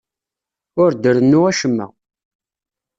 Ur 0.81 0.89
d-nrennu 0.93 1.39
acemma. 1.49 1.87